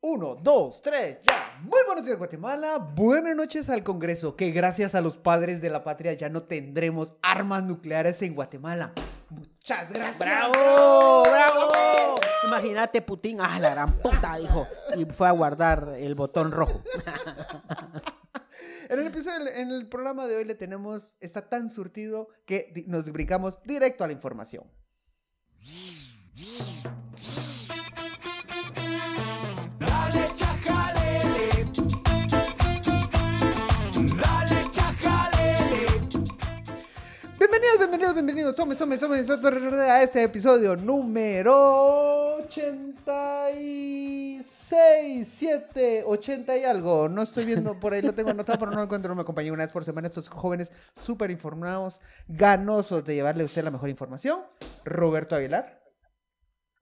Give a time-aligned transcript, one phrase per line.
[0.00, 1.58] Uno, dos, tres, ya.
[1.62, 2.78] Muy buenos días, Guatemala.
[2.78, 7.14] Buenas noches al Congreso, que gracias a los padres de la patria ya no tendremos
[7.22, 8.92] armas nucleares en Guatemala.
[9.30, 10.18] Muchas gracias.
[10.18, 11.22] ¡Bravo!
[11.24, 12.14] ¡Bravo!
[12.46, 14.68] Imagínate, Putin, ah, la gran puta, dijo.
[14.96, 16.82] Y fue a guardar el botón rojo.
[18.88, 23.10] En el episodio, en el programa de hoy le tenemos, está tan surtido que nos
[23.10, 24.64] brincamos directo a la información.
[37.96, 39.16] Bienvenidos, bienvenidos, tome, tome, tome
[39.80, 47.08] a este episodio número 86, 7, 80 y algo.
[47.08, 49.08] No estoy viendo, por ahí lo tengo anotado, pero no lo encuentro.
[49.08, 50.08] No me acompañé una vez por semana.
[50.08, 54.42] Estos jóvenes súper informados, ganosos de llevarle a usted la mejor información.
[54.84, 55.82] Roberto Aguilar.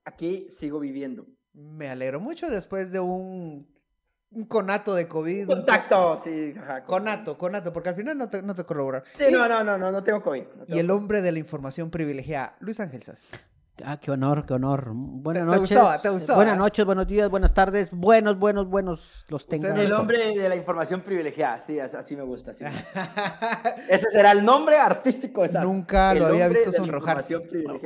[0.03, 1.27] Aquí sigo viviendo.
[1.53, 3.73] Me alegro mucho después de un,
[4.35, 5.47] un conato de COVID.
[5.47, 6.53] Contacto, sí.
[6.61, 8.63] ajá, Conato, conato, porque al final no te, no te.
[9.17, 10.43] Sí, Y- no, no, no, no, no tengo COVID.
[10.67, 13.29] no Y el hombre de la información privilegiada, Luis Ángel Sass.
[13.83, 14.91] Ah, qué honor, qué honor.
[14.95, 15.59] Buenas ¿Te- te noches.
[15.77, 16.01] gustaba?
[16.01, 16.37] ¿Te gustaba?
[16.37, 17.91] Buenas noches, buenos días, buenas tardes.
[17.91, 19.77] Buenos, buenos, buenos los tengan.
[19.77, 22.51] El hombre de la información privilegiada, sí, as- así me gusta.
[22.51, 23.75] así me gusta.
[23.89, 25.59] Ese será el nombre artístico de.
[25.59, 26.71] Nunca El lo había visto.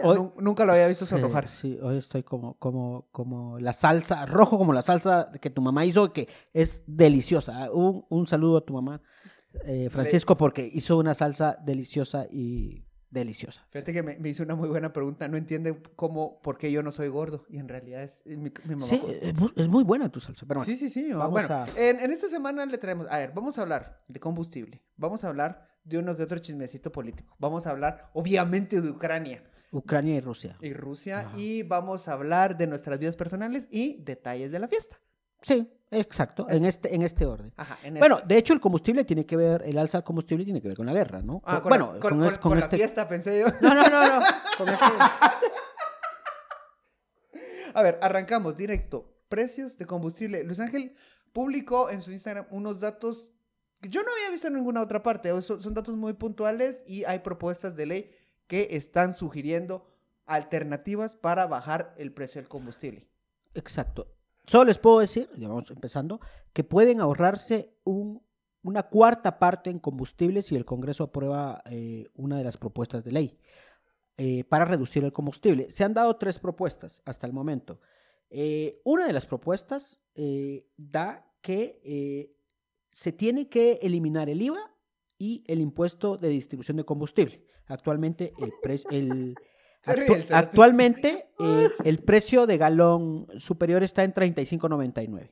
[0.03, 1.57] Hoy- Nu- Nunca lo había visto Sí, sonrojarse.
[1.59, 5.85] Sí, hoy estoy como, como, como la salsa, rojo como la salsa que tu mamá
[5.85, 7.63] hizo, que es deliciosa.
[7.65, 9.01] Ah, Un, un saludo a tu mamá,
[9.65, 13.65] eh, Francisco, porque hizo una salsa deliciosa y deliciosa.
[13.71, 15.27] Fíjate que me, me hizo una muy buena pregunta.
[15.27, 17.45] No entiende cómo, por qué yo no soy gordo.
[17.49, 18.87] Y en realidad es, es mi, mi mamá.
[18.87, 20.65] Sí, es, mu- es muy buena tu salsa, pero bueno.
[20.65, 21.11] sí, sí, sí.
[21.11, 23.07] vamos Bueno, a- en, en esta semana le traemos.
[23.09, 24.83] A ver, vamos a hablar de combustible.
[24.97, 27.35] Vamos a hablar de uno que otro chismecito político.
[27.39, 30.57] Vamos a hablar, obviamente, de Ucrania Ucrania y Rusia.
[30.61, 31.19] y Rusia.
[31.21, 31.37] Ajá.
[31.39, 34.99] Y vamos a hablar de nuestras vidas personales y detalles de la fiesta.
[35.43, 37.53] Sí, exacto, en este, en este orden.
[37.57, 37.77] Ajá.
[37.83, 40.61] en Bueno, este- de hecho el combustible tiene que ver, el alza del combustible tiene
[40.61, 41.41] que ver con la guerra, ¿no?
[41.45, 42.77] Ah, con, bueno, la, con, con, con- es- con con la este...
[42.77, 43.47] fiesta, pensé yo.
[43.61, 44.25] No, no, no, no.
[44.57, 44.85] Con este...
[47.73, 49.15] A ver, arrancamos directo.
[49.29, 50.43] Precios de combustible.
[50.43, 50.95] Luis Ángel
[51.33, 53.31] publicó en su Instagram unos datos
[53.81, 55.29] que yo no había visto en ninguna otra parte.
[55.41, 58.11] son datos muy puntuales y hay propuestas de ley
[58.47, 59.87] que están sugiriendo
[60.25, 63.07] alternativas para bajar el precio del combustible.
[63.53, 64.15] Exacto.
[64.49, 66.19] Solo les puedo decir, ya vamos empezando,
[66.53, 68.23] que pueden ahorrarse un-
[68.63, 73.11] una cuarta parte en combustible si el Congreso aprueba eh, una de las propuestas de
[73.11, 73.37] ley
[74.17, 75.69] eh, para reducir el combustible.
[75.69, 77.79] Se han dado tres propuestas hasta el momento.
[78.31, 82.33] Eh, una de las propuestas eh, da que
[82.91, 84.59] se tiene que eliminar el IVA
[85.19, 87.45] y el impuesto de distribución de combustible.
[87.67, 88.51] Actualmente el.
[88.89, 89.35] El,
[89.85, 95.31] actu- actualmente eh, el precio de galón superior está en 35.99.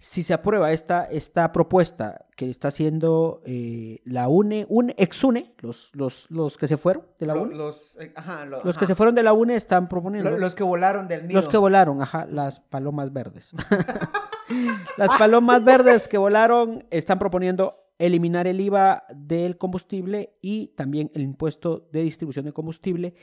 [0.00, 5.90] Si se aprueba esta, esta propuesta que está haciendo eh, la UNE, un, ex-UNE, los,
[5.94, 8.94] los, los que se fueron de la UNE, los, eh, ajá, lo- los que se
[8.94, 10.30] fueron de la UNE están proponiendo...
[10.30, 11.40] Lo- los que volaron del nido.
[11.40, 13.52] Los que volaron, ajá, las palomas verdes.
[14.96, 21.22] las palomas verdes que volaron están proponiendo eliminar el IVA del combustible y también el
[21.22, 23.14] impuesto de distribución de combustible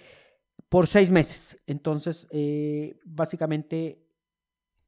[0.76, 1.58] por seis meses.
[1.68, 4.06] Entonces, eh, básicamente,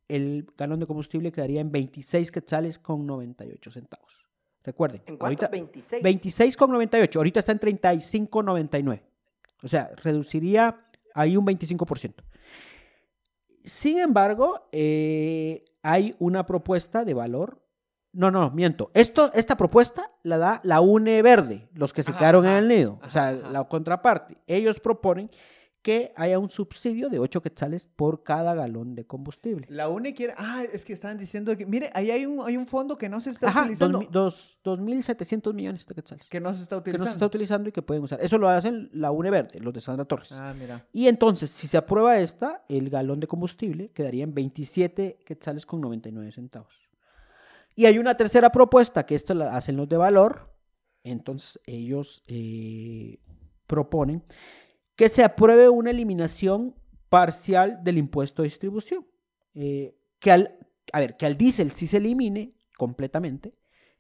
[0.10, 4.28] el galón de combustible quedaría en 26 quetzales con 98 centavos.
[4.66, 5.46] Recuerden, ¿En cuánto?
[5.46, 6.04] ahorita 26.
[6.04, 7.16] 26,98.
[7.16, 9.02] Ahorita está en 35,99.
[9.64, 10.84] O sea, reduciría
[11.16, 12.16] ahí un 25%.
[13.64, 17.64] Sin embargo, eh, hay una propuesta de valor.
[18.12, 18.92] No, no, miento.
[18.94, 22.68] Esto, esta propuesta la da la UNE Verde, los que se Ajá, quedaron en el
[22.68, 23.00] nido.
[23.04, 24.36] O sea, la contraparte.
[24.48, 25.32] Ellos proponen
[25.88, 29.68] que haya un subsidio de 8 quetzales por cada galón de combustible.
[29.70, 30.34] La UNE quiere.
[30.36, 31.66] Ah, es que estaban diciendo que.
[31.66, 34.00] Mire, ahí hay un, hay un fondo que no se está Ajá, utilizando.
[34.12, 36.28] dos- dos- 2.700 millones de quetzales.
[36.28, 37.06] Que no se está Que no utilizando.
[37.06, 38.20] se está utilizando y que pueden usar.
[38.22, 40.34] Eso lo hacen la UNE Verde, los de Sandra Torres.
[40.34, 40.86] Ah, mira.
[40.92, 45.80] Y entonces, si se aprueba esta, el galón de combustible quedaría en 27 quetzales con
[45.80, 46.74] 99 centavos.
[47.76, 50.54] Y hay una tercera propuesta, que esto la hacen los de valor.
[51.06, 53.20] Entonces, ellos eh,
[53.68, 54.24] proponen
[54.98, 56.76] que se apruebe una eliminación
[57.08, 59.08] parcial del impuesto de distribución.
[59.54, 60.58] Eh, que al,
[60.92, 63.54] a ver, que al diésel sí se elimine completamente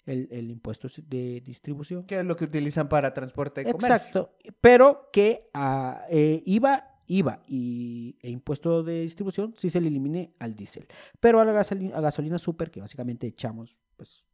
[0.05, 2.03] el, el impuesto de distribución.
[2.05, 3.95] ¿Qué es lo que utilizan para transporte de comercio?
[3.95, 9.89] Exacto, pero que a eh, IVA, IVA y, e impuesto de distribución sí se le
[9.89, 10.87] elimine al diésel.
[11.19, 14.25] Pero a la gasolina, a gasolina super, que básicamente echamos, pues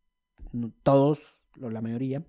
[0.81, 2.23] todos, la mayoría,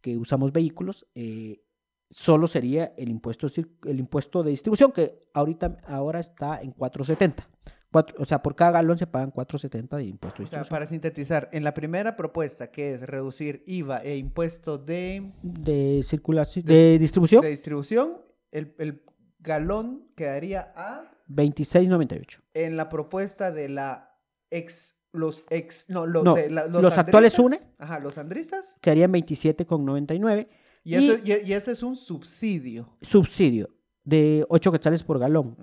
[0.00, 1.62] que usamos vehículos, eh,
[2.10, 3.46] solo sería el impuesto,
[3.84, 7.46] el impuesto de distribución, que ahorita ahora está en 4.70.
[7.90, 10.84] Cuatro- o sea, por cada galón se pagan 4.70 de impuesto de O sea, para
[10.84, 16.74] sintetizar, en la primera propuesta, que es reducir IVA e impuesto de, De circulación, De-
[16.74, 18.18] de, distribución, de distribución,
[18.50, 19.02] el, el
[19.38, 22.40] galón quedaría a 26.98.
[22.54, 24.14] en la propuesta de la
[24.50, 27.70] ex los ex no, lo- No, de la- los actuales andristas.
[27.78, 30.48] ajá los andristas Quedarían 27,99.
[30.84, 33.70] Y, Y- eso- y- y ese es un subsidio Subsidio
[34.04, 35.54] de 8 quetzales por galón.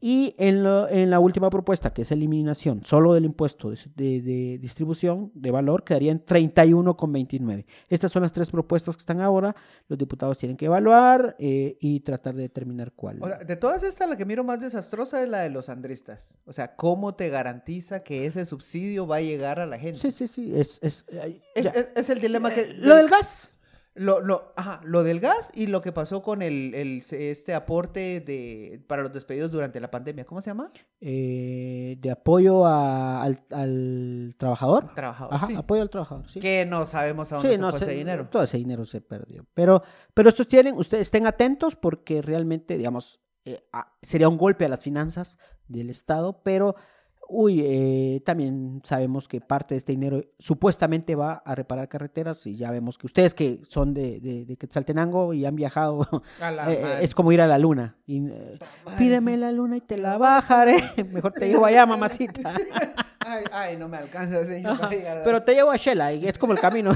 [0.00, 4.20] Y en, lo- en la última propuesta, que es eliminación solo del impuesto de, de-
[4.20, 7.66] de distribución de valor, quedarían 31,29.
[7.88, 9.54] Estas son las tres propuestas que están ahora.
[9.86, 13.18] Los diputados tienen que evaluar eh, y tratar de determinar cuál.
[13.22, 16.36] O sea, de todas estas la que miro más desastrosa es la de los andristas
[16.46, 20.10] o sea cómo te garantiza que ese subsidio va a llegar a la gente sí,
[20.10, 20.52] sí, sí.
[20.54, 21.40] Es, es, eh,
[21.94, 23.54] es el dilema que Eh, Lo del gas.
[23.98, 28.20] Lo, lo, ajá, lo del gas y lo que pasó con el, el- este aporte
[28.20, 30.24] de, para los despedidos durante la pandemia.
[30.24, 30.70] ¿Cómo se llama?
[31.00, 34.94] eh, de apoyo a- al, al trabajador.
[34.94, 35.34] Trabajador.
[35.34, 35.54] Ajá, sí.
[35.56, 36.28] apoyo al trabajador.
[36.30, 36.40] Sí.
[36.40, 38.28] Que no sabemos a dónde Sí, se no fue ese dinero.
[38.30, 39.46] todo ese dinero se perdió.
[39.54, 39.82] Pero,
[40.14, 43.58] pero estos tienen, ustedes estén atentos porque realmente, digamos, eh,
[44.02, 46.76] sería un golpe a las finanzas del Estado, pero,
[47.28, 52.56] uy, eh, también sabemos que parte de este dinero supuestamente va a reparar carreteras y
[52.56, 56.08] ya vemos que ustedes que son de, de, de Quetzaltenango y han viajado,
[56.68, 57.96] eh, es como ir a la luna.
[58.06, 58.58] Y, eh,
[58.96, 59.36] pídeme sí.
[59.36, 60.82] la luna y te la bajaré.
[61.12, 62.54] Mejor te llevo allá, mamacita.
[63.20, 66.60] Ay, ay, no me alcanza la- Pero te llevo a Shela y es como el
[66.60, 66.92] camino.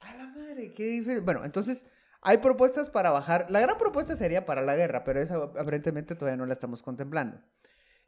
[0.00, 1.24] A la madre, qué diferente.
[1.24, 1.86] Bueno, entonces
[2.26, 3.46] hay propuestas para bajar.
[3.48, 7.38] La gran propuesta sería para la guerra, pero esa aparentemente todavía no la estamos contemplando.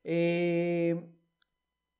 [0.05, 1.09] Eh,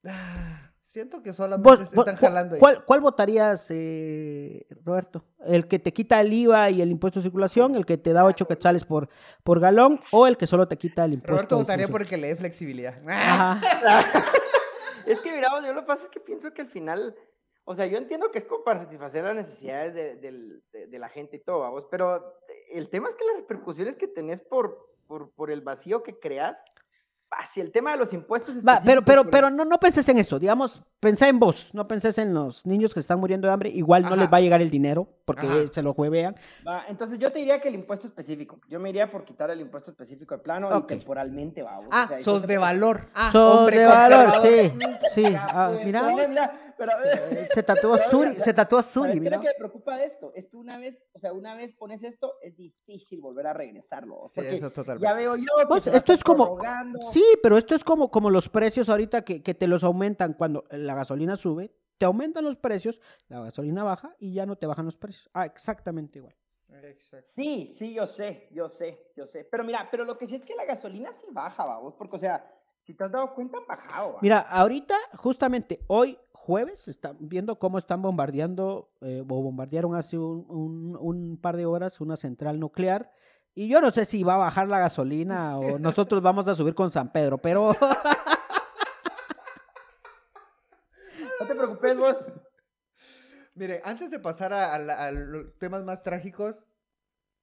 [0.05, 2.59] ah, siento que solamente ¿Vos- se vos- están jalando ahí.
[2.59, 5.25] ¿Cuál, cuál votarías, eh, Roberto?
[5.45, 7.75] ¿El que te quita el IVA y el impuesto de circulación?
[7.75, 9.09] ¿El que te da 8 quetzales por,
[9.43, 10.01] por galón?
[10.11, 12.27] ¿O el que solo te quita el impuesto Roberto de votaría por el que le
[12.27, 12.95] dé flexibilidad.
[13.07, 13.61] Ajá.
[15.05, 17.15] Es que, mira, yo lo que pasa es que pienso que al final,
[17.71, 20.99] o sea, yo entiendo que es como para satisfacer las necesidades de, del- de- de
[20.99, 22.35] la gente y todo, vamos, pero
[22.71, 26.57] el tema es que las repercusiones que tenés por, por, por el vacío que creas,
[27.29, 30.09] ah, si el tema de los impuestos Va, pero, pero, por- pero no, no penses
[30.09, 33.53] en eso, digamos, pensá en vos, no penses en los niños que están muriendo de
[33.53, 34.15] hambre, igual no Ajá.
[34.17, 35.67] les va a llegar el dinero porque Ajá.
[35.71, 36.35] se lo juevean.
[36.67, 39.61] Va, entonces yo te diría que el impuesto específico, yo me iría por quitar el
[39.61, 40.85] impuesto específico al plano Ok.
[40.91, 41.89] y temporalmente, vamos.
[41.91, 43.09] Ah, o sea, sos de valor.
[43.13, 44.71] Ah, Sos hombre de valor, sí,
[45.13, 45.35] sí.
[45.37, 49.37] Ah, pues, mira, pero, eh, se tatuó Suri, se tatuó ¿Sabes Suri, mira.
[49.37, 50.31] lo que me preocupa de esto?
[50.33, 54.29] Es que una vez, o sea, una vez pones esto, es difícil volver a regresarlo.
[54.33, 55.03] Sí, eso totalmente.
[55.07, 56.99] ya veo yo que Pues, va a esto es como, prorrogando.
[57.11, 60.63] sí, pero esto es como, como los precios ahorita que, que te los aumentan cuando
[60.71, 64.85] la gasolina sube, te aumentan los precios, la gasolina baja y ya no te bajan
[64.85, 65.29] los precios.
[65.33, 66.35] Ah, exactamente igual.
[66.83, 67.27] Exacto.
[67.29, 69.43] Sí, sí, yo sé, yo sé, yo sé.
[69.43, 72.19] Pero mira, pero lo que sí es que la gasolina sí baja, vamos, porque, o
[72.19, 72.49] sea,
[72.81, 74.13] si te has dado cuenta, han bajado.
[74.13, 74.19] ¿va?
[74.21, 80.45] Mira, ahorita, justamente hoy, jueves, están viendo cómo están bombardeando, eh, o bombardearon hace un,
[80.49, 83.11] un- un par de horas una central nuclear.
[83.55, 86.73] Y yo no sé si va a bajar la gasolina o nosotros vamos a subir
[86.75, 87.75] con San Pedro, pero
[91.39, 92.15] No te preocupes vos.
[93.55, 95.11] Mire, antes de pasar a, a
[95.59, 96.67] temas más trágicos,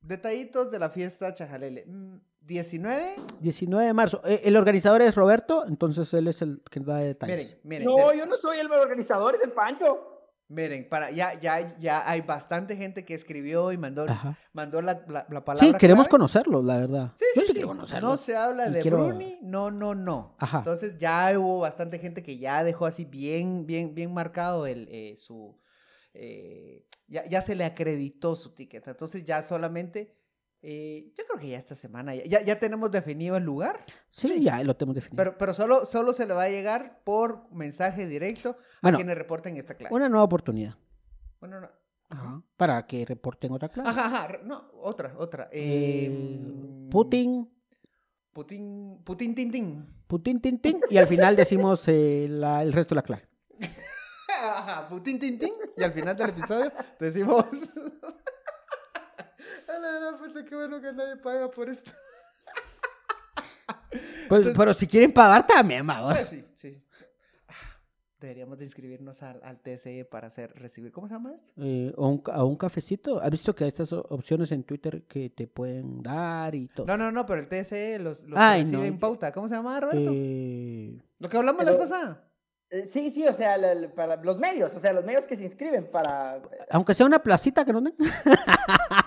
[0.00, 1.84] detallitos de la fiesta Chajalele.
[1.86, 2.16] Mm,
[2.46, 3.16] 19.
[3.40, 4.20] 19 de marzo.
[4.24, 7.58] Eh, el organizador es Roberto, entonces él es el que da detalles.
[7.64, 7.84] Miren, miren.
[7.86, 10.12] No, de- yo no soy el organizador, es el Pancho.
[10.48, 14.38] Miren, para, ya, ya, ya hay bastante gente que escribió y mandó, Ajá.
[14.52, 15.66] mandó la, la, la palabra.
[15.66, 16.10] Sí, queremos clave.
[16.20, 17.12] conocerlos, la verdad.
[17.16, 17.52] Sí, Yo sí, sí sí.
[17.54, 18.10] quiero conocerlos.
[18.12, 20.36] No se habla Y de quiero- Bruni, no, no, no.
[20.38, 20.58] Ajá.
[20.58, 25.16] Entonces ya hubo bastante gente que ya dejó así bien, bien, bien marcado el, eh,
[25.16, 25.58] su,
[26.14, 28.86] eh, ya, ya se le acreditó su ticket.
[28.86, 30.15] Entonces ya solamente,
[30.68, 34.42] eh, yo creo que ya esta semana, ya, ya, tenemos definido el lugar, Sí, sí.
[34.42, 35.16] ya lo tenemos definido.
[35.16, 39.16] pero, pero solo, solo se le va a llegar por mensaje directo Bueno, a quienes
[39.16, 39.94] reporten esta clase.
[39.94, 40.74] Una nueva oportunidad.
[41.38, 41.70] Bueno, no.
[42.08, 42.42] Ajá.
[42.56, 43.88] Para que reporten otra clase.
[43.90, 45.48] Ajá, ajá, no, otra, otra.
[45.52, 47.48] Eh, em, Putin,
[48.32, 49.86] Putin, Putin, tin, tin.
[50.08, 53.28] Putin, tin, tin, y al final decimos eh, la- el resto de la clave.
[54.42, 55.52] Ajá, Putin, tin, tin.
[55.76, 57.44] Y al final del episodio decimos.
[59.76, 61.90] A la gran puta, qué bueno que nadie paga por esto.
[63.90, 66.14] Pues, Entonces- pero si quieren pagar también, vamos.
[66.14, 66.78] Pues sí, sí.
[67.48, 67.52] Ah,
[68.20, 70.90] Deberíamos de inscribirnos al, al TSE para hacer, recibir.
[70.90, 71.52] ¿Cómo se llama esto?
[71.58, 73.20] Eh, o un, ca- a un cafecito.
[73.20, 76.86] ¿Has visto que hay estas opciones en Twitter que te pueden dar y todo?
[76.86, 78.84] No, no, no, pero el TSE los, los Ay, recibe no.
[78.84, 79.30] en pauta.
[79.32, 80.10] ¿Cómo se llama, Roberto?
[80.12, 82.22] Eh, Lo que hablamos la Pero- vez pasada.
[82.68, 85.36] Eh, Sí, sí, o sea, la- la- para los medios, o sea, los medios que
[85.36, 86.42] se inscriben para...
[86.70, 87.94] aunque sea una placita que no den.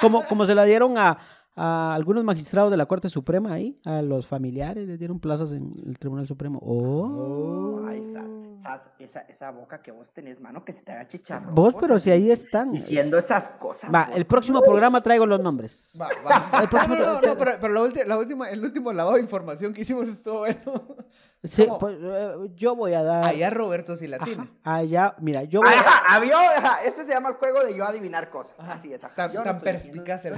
[0.00, 1.18] como, como se la dieron a,
[1.54, 5.72] a algunos magistrados de la Corte Suprema ahí, a los familiares, les dieron plazas en
[5.86, 6.58] el Tribunal Supremo.
[6.62, 7.84] Oh.
[7.86, 8.30] Ay, sas,
[8.62, 11.54] sas, esa, esa boca que vos tenés, mano, que se te haga chicharrón.
[11.54, 12.72] Vos, pero si ahí están.
[12.72, 13.94] Diciendo esas cosas.
[13.94, 15.92] Va, vos, el próximo ¿cómo programa traigo los nombres.
[16.00, 16.62] Va, va.
[16.62, 19.16] El próximo- No, no, no, no, pero, pero la, ulti- la última, el último lavado
[19.16, 20.96] de información que hicimos estuvo bueno.
[21.44, 23.24] Sí, pues, eh, yo voy a dar.
[23.24, 24.48] Allá Roberto sí la Ajá, tiene.
[24.62, 25.80] allá, mira, yo voy a.
[25.80, 28.54] Ajá, había, ajá, este se llama el juego de yo adivinar cosas.
[28.60, 29.14] Así es, ajá.
[29.16, 30.34] Tan- Yo no tan perspicaz el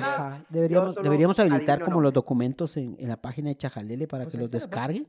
[0.49, 4.41] deberíamos, deberíamos habilitar como los documentos en, en la página de Chajalele para Pues que
[4.41, 5.07] los descarguen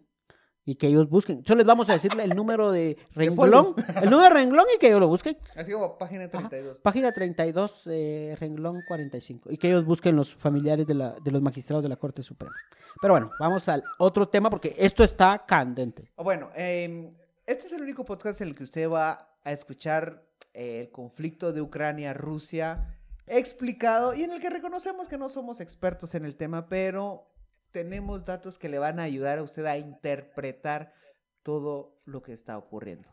[0.66, 1.46] y que ellos busquen.
[1.46, 4.88] Solo les vamos a decirle el número de renglón, el número de renglón y que
[4.88, 5.38] ellos lo busquen.
[5.56, 6.80] Así como página 32.
[6.80, 9.52] Página 32, eh, renglón 45.
[9.52, 12.56] Y que ellos busquen los familiares de, la, de los magistrados de la Corte Suprema.
[13.02, 16.12] Pero bueno, vamos al otro tema porque esto está candente.
[16.16, 17.14] O Bueno, em,
[17.46, 21.54] este es el único podcast en el que usted va a escuchar eh, el conflicto
[21.54, 22.96] de Ucrania-Rusia
[23.28, 27.28] explicado y en el que reconocemos que no somos expertos en el tema, pero
[27.76, 30.94] tenemos datos que le van a ayudar a usted a interpretar
[31.44, 33.10] todo lo que está ocurriendo.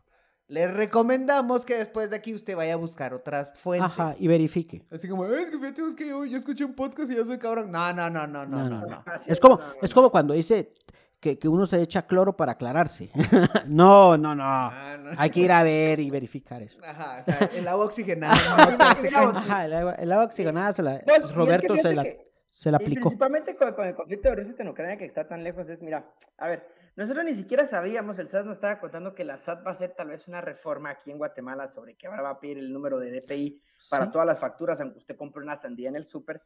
[0.47, 3.87] Le recomendamos que después de aquí usted vaya a buscar otras fuentes.
[3.90, 4.87] Ajá, y verifique.
[4.92, 7.38] Así como, es que fíjate vos que yo, yo escuché un podcast y yo soy
[7.38, 7.73] cabrón.
[7.73, 9.95] No, no, no, no, no, No, no, Es como, es no.
[9.95, 10.73] como cuando dice
[11.19, 13.11] que, que uno se echa cloro para aclararse.
[13.66, 14.45] no, no, no.
[14.45, 15.11] Ah, no.
[15.16, 16.78] Hay que ir a ver y verificar eso.
[16.87, 18.37] Ajá, o sea, el agua oxigenada
[18.71, 19.38] no te hace Mira, cancha.
[19.38, 22.71] Ajá, el agua, el agua oxigenada se la, es que Roberto se la, que- se
[22.71, 23.09] la Y aplicó.
[23.09, 26.12] principalmente con, con el conflicto de Rusia y Ucrania que está tan lejos es, mira,
[26.37, 29.71] a ver, nosotros ni siquiera sabíamos, el SAT nos estaba contando que la SAT va
[29.71, 32.59] a hacer tal vez una reforma aquí en Guatemala sobre que ahora va a pedir
[32.59, 34.11] el número de DPI para Sí.
[34.12, 36.42] todas las facturas, aunque usted compre una sandía en el súper.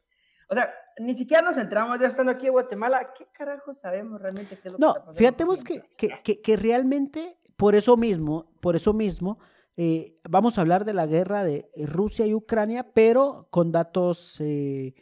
[0.49, 3.11] O sea, ni siquiera nos entramos ya estando aquí en Guatemala.
[3.17, 5.17] ¿Qué carajo sabemos realmente qué es lo que No, está pasando?
[5.17, 9.39] fíjate vos que, que, que- que realmente por eso mismo, por eso mismo,
[9.75, 14.93] eh, vamos a hablar de la guerra de Rusia y Ucrania, pero con datos eh,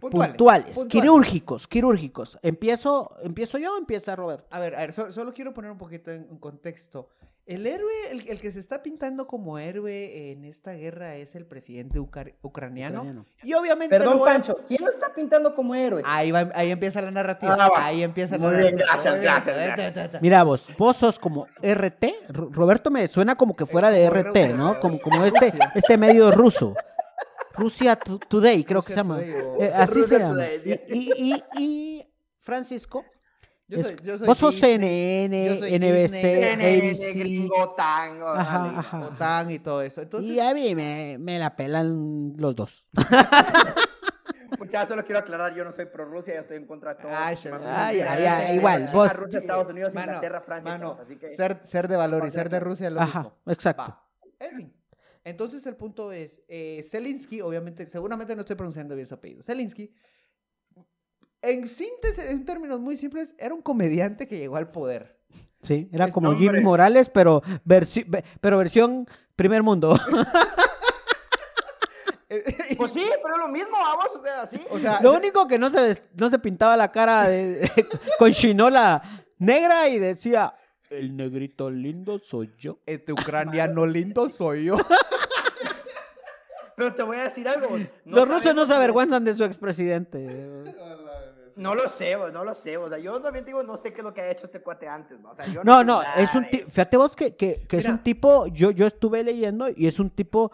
[0.00, 2.38] puntuales, quirúrgicos, quirúrgicos.
[2.42, 4.46] Empiezo, empiezo yo o empieza Robert.
[4.50, 7.08] A ver, a ver, so- solo quiero poner un poquito en, en contexto.
[7.46, 11.44] El héroe, el, el que se está pintando como héroe en esta guerra es el
[11.44, 12.38] presidente ucraniano.
[12.40, 13.26] Ucraniano.
[13.42, 16.02] Y obviamente Perdón, no a- Pancho, ¿quién lo está pintando como héroe?
[16.06, 17.54] Ahí, va, ahí empieza la narrativa.
[17.60, 18.86] Ah, ahí empieza la bien, narrativa.
[18.94, 20.10] gracias, gracias, gracias.
[20.12, 20.20] ta.
[20.22, 22.04] Mira vos, vos sos como RT.
[22.30, 24.72] Ro- Roberto me suena como que fuera de como RT, ¿no?
[24.72, 26.74] eh, Como, como este, este medio ruso.
[27.54, 29.16] Rusia To- Today, creo que Rusia se llama.
[29.16, 30.34] O- Eh, así Rusia se llama.
[30.34, 33.04] Today, Y, y- y- y Francisco,
[33.66, 37.18] Yo soy- yo soy vos sos Disney, CNN, yo soy NBC, Disney, ABC.
[37.18, 38.78] gringo, tango, Ajá, dale.
[38.78, 39.00] ajá.
[39.00, 40.02] OTAN y todo eso.
[40.02, 42.84] Entonces, y a mí me, me la pelan los dos.
[44.58, 47.10] Muchachos, solo quiero aclarar, yo no soy pro Rusia, yo estoy en contra de todo.
[47.12, 50.72] Ay, ay, Rusia, ay, ay, igual, China, vos- Rusia, Estados Unidos, Mano, Inglaterra, Francia, y
[50.72, 51.36] mano, todos, así que...
[51.36, 53.36] ser, ser de valor y ser de Rusia es lo Ajá, mismo.
[53.46, 53.82] exacto.
[53.82, 54.04] Va.
[54.40, 54.74] En fin.
[55.24, 59.42] Entonces el punto es, eh, Zelensky, obviamente, seguramente no estoy pronunciando bien su apellido.
[59.42, 59.90] Zelensky,
[61.40, 65.18] en síntesis, en términos muy simples, era un comediante que llegó al poder.
[65.62, 66.44] Sí, era Es- como hombre.
[66.44, 69.98] Jimmy Morales, pero, versi- ve- pero versión primer mundo.
[72.76, 74.58] Pues sí, pero es lo mismo, vamos, o sea, sí.
[74.68, 77.70] o sea, Lo único que no se, no se pintaba la cara de,
[78.18, 79.00] con chinola
[79.38, 80.52] negra y decía,
[80.90, 82.78] el negrito lindo soy yo.
[82.86, 84.76] este ucraniano lindo soy yo.
[86.76, 87.78] Pero te voy a decir algo.
[88.04, 90.64] no Los rusos no se avergüenzan de su expresidente.
[91.56, 92.76] No lo sé, vos, no lo sé.
[92.76, 94.88] O sea, yo también digo, no sé qué es lo que ha hecho este cuate
[94.88, 95.20] antes.
[95.20, 95.30] ¿no?
[95.30, 97.76] O sea, yo No, sé no, nada es un tipo, fíjate vos que, que, que
[97.78, 100.50] es un tipo, yo, yo estuve leyendo y es un tipo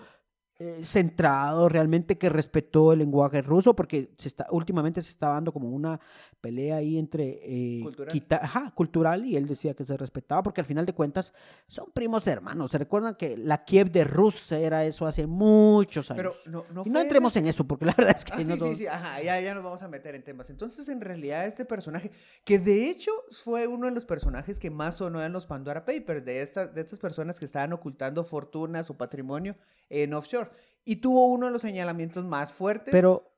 [0.58, 5.52] eh, centrado realmente que respetó el lenguaje ruso porque se está, últimamente se está dando
[5.52, 5.98] como una
[6.40, 8.12] pelea ahí entre eh, Cultural.
[8.12, 11.32] quita- ajá, cultural y él decía que se respetaba porque al final de cuentas
[11.68, 12.70] son primos hermanos.
[12.70, 16.16] Se recuerdan que la Kiev de Rusia era eso hace muchos años.
[16.16, 18.38] Pero no, no y no entremos él- en eso porque la verdad es que Ah,
[18.44, 20.50] no sí, sí, sí, ajá, ya, ya nos vamos a meter en temas.
[20.50, 22.10] Entonces, en realidad, este personaje,
[22.44, 26.24] que de hecho fue uno de los personajes que más sonó en los Pandora Papers,
[26.24, 29.56] de estas, de estas personas que estaban ocultando fortunas o patrimonio
[29.88, 30.50] en offshore,
[30.84, 32.90] y tuvo uno de los señalamientos más fuertes.
[32.92, 33.29] Pero,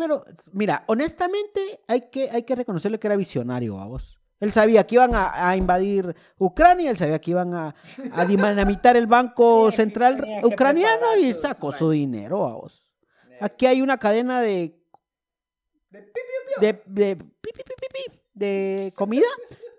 [0.00, 4.18] pero, mira, honestamente hay que, hay que reconocerle que era visionario a vos.
[4.38, 7.74] Él sabía que iban a, a invadir Ucrania, él sabía que iban a,
[8.14, 12.88] a dinamitar el Banco Central ucraniano y sacó su dinero a vos.
[13.42, 14.82] Aquí hay una cadena de,
[15.90, 17.18] De de,
[18.32, 19.26] de comida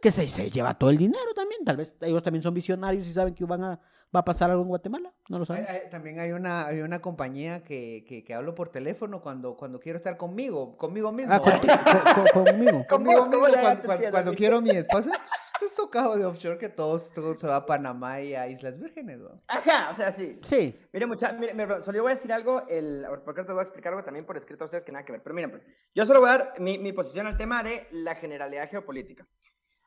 [0.04, 1.66] que se, se lleva todo el dinero también.
[1.66, 3.82] Tal vez ellos también son visionarios y saben que van a,
[4.14, 5.14] va a pasar algo en Guatemala.
[5.30, 5.66] No lo Hay- saben.
[5.68, 9.80] hay- también hay una, hay una compañía que, que, que hablo por teléfono cuando, cuando
[9.80, 11.34] quiero estar conmigo, conmigo mismo.
[11.34, 12.86] Ah, conti- co- co- conmigo.
[12.88, 15.12] Con Conmigo ¿cómo mismo, cuando, cuando- cuando quiero mi espacio.
[15.14, 18.80] Esto es socavo de offshore que todos, todo se va a Panamá y a Islas
[18.80, 19.42] Vírgenes, ¿no?
[19.48, 20.40] Ajá, o sea, sí.
[20.42, 20.76] Sí.
[20.92, 23.64] Miren, mucha, miren, miren, solo yo voy a decir algo, el, porque te voy a
[23.64, 25.22] explicar algo también por escrito a ustedes que nada que ver.
[25.22, 25.64] Pero miren, pues,
[25.94, 29.28] yo solo voy a dar mi, mi posición al tema de la generalidad geopolítica.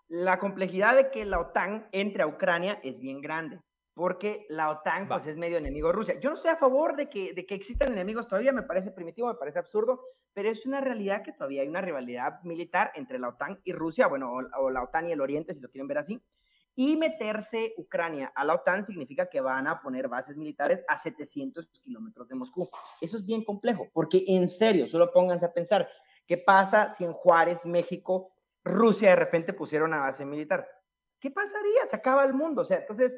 [0.07, 3.59] La complejidad de que la OTAN entre a Ucrania es bien grande,
[3.94, 5.16] porque la OTAN Va.
[5.16, 6.20] pues, es medio enemigo de Rusia.
[6.20, 9.28] Yo no estoy a favor de que, de que existan enemigos todavía, me parece primitivo,
[9.28, 13.28] me parece absurdo, pero es una realidad que todavía hay una rivalidad militar entre la
[13.28, 15.98] OTAN y Rusia, bueno, o, o la OTAN y el Oriente, si lo quieren ver
[15.98, 16.20] así.
[16.76, 21.68] Y meterse Ucrania a la OTAN significa que van a poner bases militares a 700
[21.68, 22.68] kilómetros de Moscú.
[23.00, 25.88] Eso es bien complejo, porque en serio, solo pónganse a pensar,
[26.26, 28.32] ¿qué pasa si en Juárez, México,
[28.64, 30.66] Rusia de repente pusiera una base militar?
[31.20, 31.86] ¿Qué pasaría?
[31.86, 32.62] Se acaba el mundo.
[32.62, 33.16] O sea, entonces,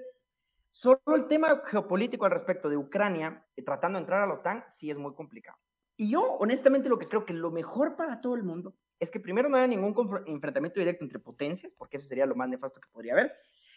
[0.71, 4.65] solo el tema geopolítico al respecto de Ucrania, eh, tratando de entrar a la OTAN,
[4.69, 5.59] sí es muy complicado.
[5.97, 9.21] Y yo, honestamente, lo que creo que lo mejor para todo el mundo es que
[9.21, 9.95] primero no haya ningún
[10.27, 13.33] enfrentamiento directo entre potencias, porque eso sería lo más nefasto que podría haber,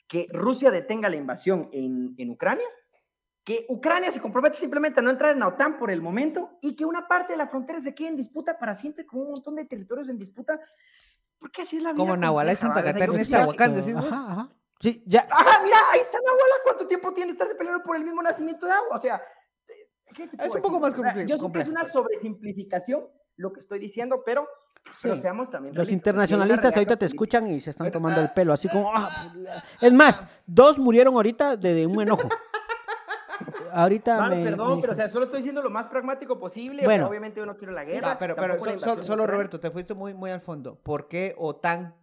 [0.08, 2.65] que Rusia detenga la invasión en, en Ucrania,
[3.43, 6.75] que Ucrania se compromete simplemente a no entrar en la OTAN por el momento y
[6.75, 9.55] que una parte de la frontera se quede en disputa para siempre con un montón
[9.55, 10.60] de territorios en disputa,
[11.39, 12.01] porque así es la vida.
[12.03, 14.05] Como Nahualá y Santa Catarina quisiera- Tehuacán, decís vos.
[14.12, 14.50] Ajá, ajá.
[14.80, 15.28] Sí, ya.
[15.30, 16.56] Ajá, mira, ahí está Nahuala.
[16.64, 18.96] ¿Cuánto tiempo tiene estarse peleando por el mismo nacimiento de agua?
[18.96, 19.22] O sea,
[20.16, 21.86] ¿qué te puedo un poco más O sea, comple- Yo sé que es complejo, una
[21.86, 24.48] sobresimplificación lo que estoy diciendo, pero,
[25.02, 25.22] pero Sí.
[25.22, 25.94] seamos también Los realistas.
[25.98, 28.92] Internacionalistas ahorita te escuchan y se están tomando el pelo, así como...
[28.96, 29.10] ah,
[29.82, 32.28] es más, dos murieron ahorita de, de un enojo.
[33.72, 36.84] Ahorita Mano, me- perdón, me pero o sea, solo estoy diciendo lo más pragmático posible.
[36.84, 37.08] Bueno.
[37.08, 38.14] obviamente yo no quiero la guerra.
[38.14, 39.28] Ya, pero, pero so- so- solo.
[39.28, 40.76] Roberto, te fuiste muy, muy al fondo.
[40.82, 41.96] ¿Por qué OTAN?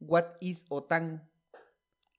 [0.00, 1.26] What is OTAN?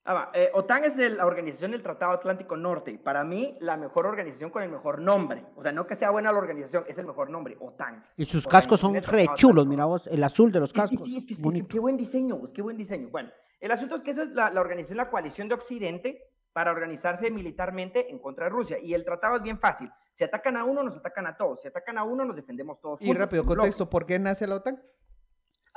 [0.10, 2.92] Ah, va, eh, OTAN es el- la organización del Tratado Atlántico Norte.
[2.92, 5.44] y Para mí, la mejor organización con el mejor nombre.
[5.58, 8.06] O sea, no que sea buena la organización, es el mejor nombre, OTAN.
[8.16, 11.04] Y sus cascos son re chulos, mira vos, el azul de los Es que cascos.
[11.04, 11.68] sí, es que, es que bonito.
[11.68, 13.10] qué buen diseño, qué buen diseño.
[13.10, 16.24] Bueno, el asunto es que eso es la, la organización, la coalición de Occidente
[16.54, 18.80] para organizarse militarmente en contra de Rusia.
[18.80, 19.92] Y el tratado es bien fácil.
[20.14, 21.62] Si atacan a uno, nos atacan a todos.
[21.62, 23.02] Si atacan a uno, nos defendemos todos.
[23.02, 24.82] Y juntos, rápido, contexto, ¿por qué nace la OTAN?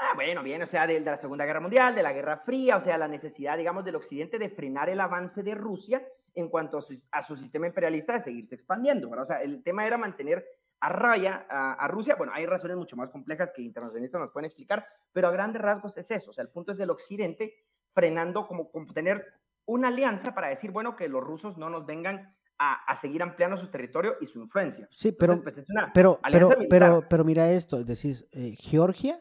[0.03, 2.79] Ah, bueno, bien, o sea, de, de la Segunda Guerra Mundial, de la Guerra Fría,
[2.79, 6.03] o sea, la necesidad, digamos, del Occidente de frenar el avance de Rusia
[6.35, 9.25] en cuanto a su, a su sistema imperialista de seguirse expandiendo, ¿verdad?
[9.25, 10.47] O sea, el tema era mantener
[10.81, 12.15] a raya a, a Rusia.
[12.17, 15.99] Bueno, hay razones mucho más complejas que internacionalistas nos pueden explicar, pero a grandes rasgos
[15.99, 16.31] es eso.
[16.31, 17.53] O sea, el punto es del Occidente
[17.93, 19.27] frenando, como, como tener
[19.67, 23.59] una alianza para decir, bueno, que los rusos no nos vengan a, a seguir ampliando
[23.59, 24.89] su territorio y su influencia.
[24.91, 29.19] Sí, pero, Entonces, pues, es una pero, pero, pero, pero mira esto, decís, eh, Georgia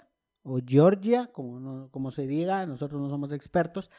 [0.50, 3.90] o Georgia, como, no- como se diga, nosotros no somos expertos,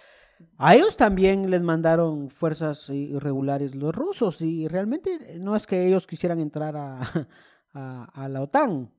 [0.59, 6.07] a ellos también les mandaron fuerzas irregulares los rusos y realmente no es que ellos
[6.07, 7.01] quisieran entrar a,
[7.75, 8.91] a- a la OTAN.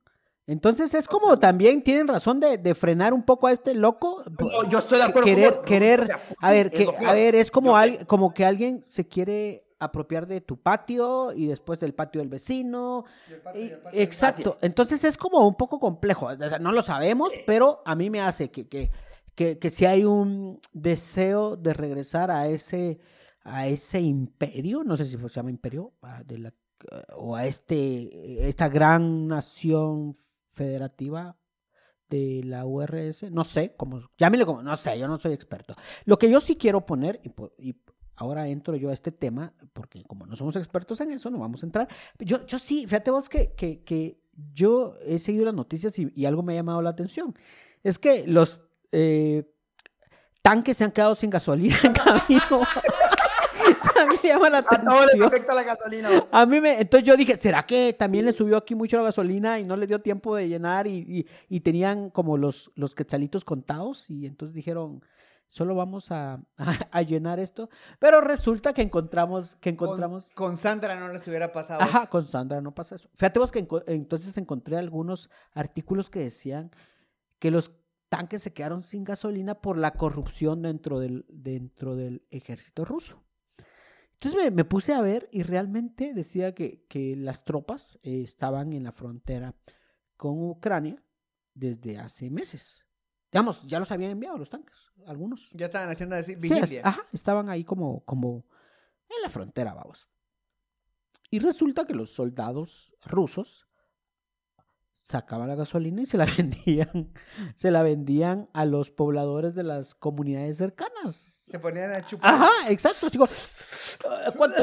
[0.48, 4.22] Entonces es como también tienen razón de, de frenar un poco a este loco.
[4.40, 8.06] No, yo estoy de acuerdo querer, querer, a ver, que, a ver, es como, al-
[8.08, 13.04] como que alguien se quiere apropiar de tu patio y después del patio del vecino.
[13.56, 13.70] y-
[14.02, 14.58] exacto.
[14.62, 16.28] Entonces es como un poco complejo.
[16.28, 18.92] O sea, no lo sabemos, pero a mí me hace que, que,
[19.36, 23.00] que, que si hay un deseo de regresar a ese,
[23.44, 25.94] a ese imperio, no sé si se llama imperio,
[26.26, 26.54] de la-
[27.16, 31.38] o a este, esta gran nación federativa
[32.10, 35.76] de la URS, no sé, como, llámele como, no sé, yo no soy experto.
[36.06, 37.74] Lo que yo sí quiero poner, y, po- y
[38.16, 41.64] ahora entro yo a este tema, porque como no somos expertos en eso, no vamos
[41.64, 41.88] a entrar.
[42.20, 44.20] Yo, yo sí, fíjate vos que, que, que
[44.54, 47.36] yo he seguido las noticias y, y algo me ha llamado la atención.
[47.84, 49.44] Es que los eh,
[50.42, 52.62] tanques se han quedado sin gasolina en camino.
[53.96, 55.24] También me llama la A todos atención.
[55.28, 56.10] afecta la gasolina.
[56.10, 56.24] vos.
[56.32, 59.60] A mí me, entonces yo dije, ¿será que también le subió aquí mucho la gasolina
[59.60, 63.46] y no les dio tiempo de llenar y, y- y tenían como los, los quetzalitos
[63.46, 65.04] contados y entonces dijeron,
[65.52, 66.42] solo vamos a, a-
[66.92, 67.70] a llenar esto?
[68.00, 70.32] Pero resulta que encontramos, que encontramos...
[70.32, 71.82] Con, con Sandra no les hubiera pasado.
[71.82, 72.10] Ajá, eso.
[72.10, 73.10] con Sandra no pasa eso.
[73.14, 76.72] Fíjate vos que entonces encontré algunos artículos que decían
[77.38, 77.72] que los
[78.10, 83.22] tanques se quedaron sin gasolina por la corrupción dentro del, dentro del ejército ruso.
[84.14, 88.72] Entonces me, me puse a ver y realmente decía que, que las tropas eh, estaban
[88.74, 89.56] en la frontera
[90.16, 91.04] con Ucrania
[91.56, 92.84] desde hace meses.
[93.32, 95.52] Digamos, ya los habían enviado los tanques, algunos.
[95.52, 96.82] Ya estaban haciendo así, Sí, vigilia.
[96.82, 98.46] es- ajá, estaban ahí como, como
[99.10, 100.08] en la frontera, vamos.
[101.30, 103.68] Y resulta que los soldados rusos
[105.04, 107.12] sacaban la gasolina y se la vendían,
[107.56, 111.36] se la vendían a los pobladores de las comunidades cercanas.
[111.48, 112.34] Se ponían a chupar.
[112.34, 113.10] Ajá, exacto.
[113.10, 113.28] Digo,
[114.26, 114.62] ¿a cuánto,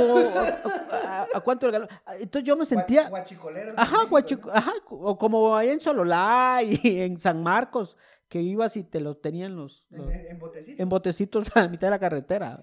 [1.04, 1.88] a, a cuánto el galón?
[2.18, 3.74] Entonces yo me sentía, Guachicoleros.
[3.76, 7.96] Ajá, guachico- ajá, o como ahí en Sololá y en San Marcos,
[8.28, 10.82] que ibas y te lo tenían los, En, los- en- en botecito.
[10.82, 12.62] en botecitos a la mitad de la carretera.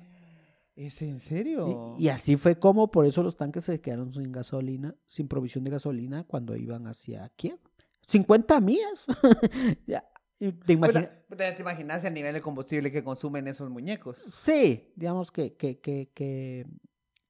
[0.75, 1.95] ¿Es en serio?
[1.97, 5.71] y así fue como por eso los tanques se quedaron sin gasolina, sin provisión de
[5.71, 7.59] gasolina cuando iban hacia Kiev.
[8.07, 9.05] 50 millas.
[9.87, 10.03] ya.
[10.37, 14.17] Te Puta, imagina- puta, ¿Te imaginas el nivel de combustible que consumen esos muñecos?
[14.33, 16.65] Sí, digamos que, que, que, que,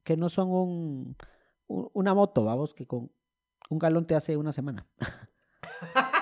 [0.03, 1.15] que no son un,
[1.67, 3.11] un- una moto, vamos, que con
[3.69, 4.87] un galón te hace una semana.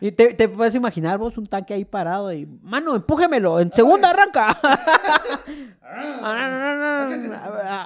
[0.00, 4.10] y te, te puedes imaginar vos un tanque ahí parado y, mano, empújemelo, en segunda
[4.10, 4.58] arranca.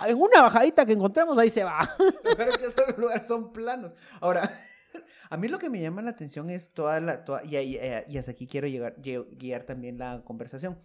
[0.06, 1.88] En una bajadita que encontremos, ahí se va.
[2.36, 3.92] Pero es que esos lugares son planos.
[4.20, 4.50] Ahora,
[5.30, 7.24] a mí lo que me llama la atención es toda la...
[7.24, 10.78] toda- y, ahí, eh, y hasta aquí quiero llegar, lle- guiar también la conversación.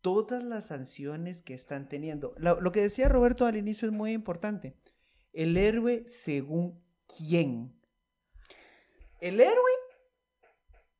[0.00, 2.34] Todas las sanciones que están teniendo.
[2.38, 4.76] Lo, lo que decía Roberto al inicio es muy importante.
[5.32, 6.80] El héroe según
[7.16, 7.74] quién.
[9.20, 9.70] El héroe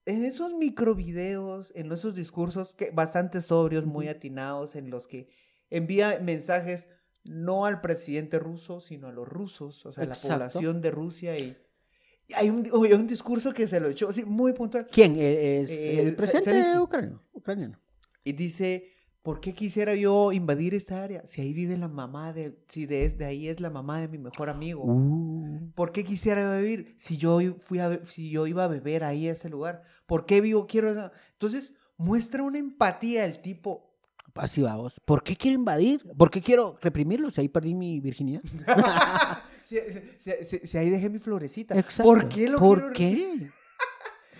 [0.08, 5.28] en esos microvideos, en esos discursos que bastante sobrios, muy atinados, en los que
[5.68, 6.88] envía mensajes
[7.24, 11.38] no al presidente ruso, sino a los rusos, o sea, a la población de Rusia
[11.38, 11.58] y,
[12.34, 15.12] hay un, hay un discurso que se lo echó así muy puntual ¿Quién?
[15.16, 16.78] Es Eh, el presidente Zelensky.
[16.78, 17.22] ucraniano.
[17.32, 17.78] ucraniano.
[18.24, 18.90] y dice,
[19.28, 21.20] ¿por qué quisiera yo invadir esta área?
[21.26, 24.48] Si ahí vive la mamá de, si de, ahí es la mamá de mi mejor
[24.48, 24.84] amigo.
[24.86, 29.28] Uh, ¿Por qué quisiera vivir si yo fui a, si yo iba a beber ahí
[29.28, 29.82] a ese lugar?
[30.06, 30.88] ¿Por qué vivo quiero?
[30.90, 33.92] esa-?" Entonces muestra una empatía el tipo.
[34.34, 34.98] así vamos.
[35.04, 36.00] ¿Por qué quiero invadir?
[36.16, 37.34] ¿Por qué quiero reprimirlos?
[37.34, 38.40] Si ahí perdí mi virginidad.
[39.64, 39.76] si,
[40.20, 41.78] si- si- si ahí dejé mi florecita.
[41.78, 42.04] Exacto.
[42.10, 43.50] ¿Por qué lo ¿Por quiero qué?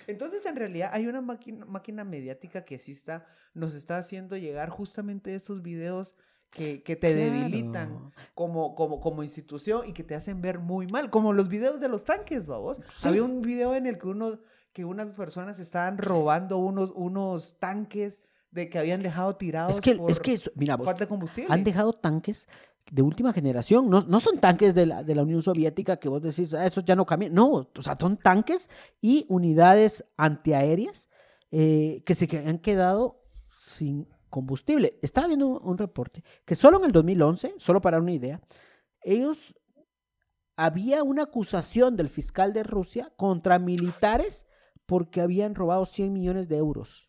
[0.09, 4.71] Entonces, en realidad, hay una máquina, máquina mediática que sí está, nos está haciendo llegar
[4.71, 6.17] justamente esos videos
[6.51, 11.11] que, que te debilitan como, como, como institución y que te hacen ver muy mal,
[11.11, 12.81] como los videos de los tanques, vamos.
[12.89, 13.07] Sí.
[13.09, 14.41] Había un video en el que uno,
[14.73, 19.95] que unas personas estaban robando unos, unos tanques de que habían dejado tirados Es que,
[19.97, 21.53] por es que, eso- mira, vos, falta de combustible.
[21.53, 22.49] han dejado tanques
[22.91, 23.89] de última generación.
[23.91, 26.85] No, no son tanques de la, de la Unión Soviética que vos decís, ah, esos
[26.85, 27.35] ya no cambian.
[27.35, 28.71] No, o sea, son tanques
[29.01, 31.09] y unidades antiaéreas
[31.51, 34.99] eh, que se han quedado sin combustible.
[35.03, 38.41] Estaba viendo un, un reporte que solo en el 2011, solo para una idea,
[39.03, 39.55] ellos
[40.57, 44.47] había una acusación del fiscal de Rusia contra militares
[44.87, 47.08] porque habían robado 100 millones de euros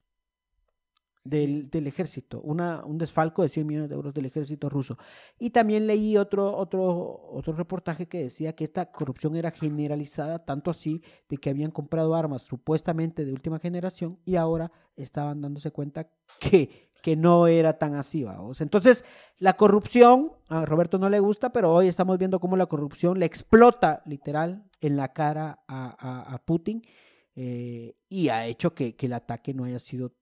[1.30, 4.98] del, del ejército, una, un desfalco de 100 millones de euros del ejército ruso.
[5.38, 10.72] Y también leí otro, otro, otro reportaje que decía que esta corrupción era generalizada, tanto
[10.72, 16.10] así de que habían comprado armas supuestamente de última generación y ahora estaban dándose cuenta
[16.40, 18.24] que, que no era tan así.
[18.24, 18.62] ¿vamos?
[18.62, 19.06] Entonces,
[19.38, 23.26] la corrupción, a Roberto no le gusta, pero hoy estamos viendo cómo la corrupción le
[23.26, 26.82] explota literal en la cara a, a- a Putin
[27.36, 30.14] eh, y ha hecho que, que el ataque no haya sido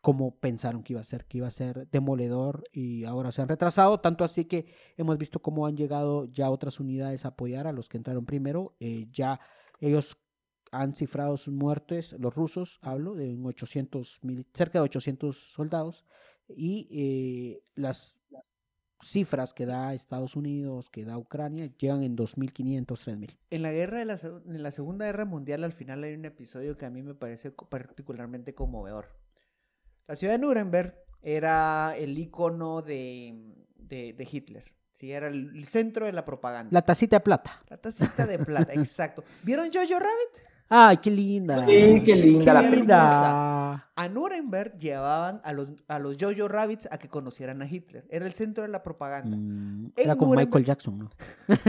[0.00, 3.48] como pensaron que iba a ser, que iba a ser demoledor y ahora se han
[3.48, 7.72] retrasado, tanto así que hemos visto cómo han llegado ya otras unidades a apoyar a
[7.72, 9.40] los que entraron primero, eh, ya
[9.80, 10.16] ellos
[10.72, 16.06] han cifrado sus muertes, los rusos, hablo, de un 800, mil- cerca de 800 soldados,
[16.48, 18.16] y eh, las
[19.02, 23.36] cifras que da Estados Unidos, que da Ucrania, llegan en 2.500, 3.000.
[23.50, 26.76] En la guerra de la, en la Segunda Guerra Mundial, al final hay un episodio
[26.76, 29.19] que a mí me parece particularmente conmovedor.
[30.10, 30.92] La ciudad de Nuremberg
[31.22, 33.32] era el icono de,
[33.78, 34.64] de, de Hitler.
[34.92, 36.68] Sí, era el, el centro de la propaganda.
[36.72, 37.62] La tacita de plata.
[37.68, 39.22] La tacita de plata, exacto.
[39.44, 40.48] ¿Vieron Jojo Rabbit?
[40.68, 41.64] ¡Ay, qué linda!
[41.64, 43.72] Sí, qué linda la ¡Qué linda!
[43.94, 48.04] A Nuremberg llevaban a los, a los Jojo Rabbits a que conocieran a Hitler.
[48.10, 49.36] Era el centro de la propaganda.
[49.36, 51.10] Mm, Era como Nuremberg- Michael Jackson, ¿no?